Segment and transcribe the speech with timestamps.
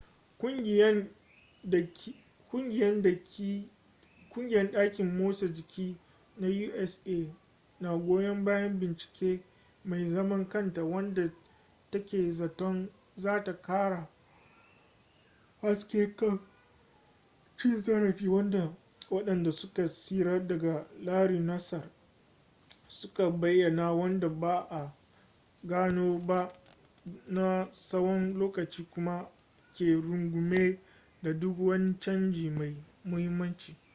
[0.39, 1.01] kungiyan
[4.71, 5.97] daki motsa jiki
[6.39, 7.33] na usa
[7.79, 9.39] na goyon bayan bincike
[9.85, 11.31] mai zaman kanta wadda
[11.91, 14.07] take zaton zata kara
[15.61, 16.39] haske kan
[17.57, 18.73] cin zarafi wadda
[19.09, 21.83] wadanda suka tsira daga larry nassar
[22.87, 24.93] suka bayana wadda ba a
[25.63, 26.53] gano ba
[27.27, 29.27] na tsawon lokaci kuma
[29.77, 30.79] ke rungume
[31.23, 33.81] da duk wani canji mai muhimmanci